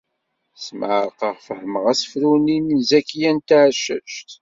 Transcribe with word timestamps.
Smeɛrqeɣ 0.65 1.35
fehmeɣ 1.47 1.83
asefru-nni 1.91 2.57
n 2.59 2.79
Zakiya 2.89 3.31
n 3.33 3.37
Tɛeccact. 3.47 4.29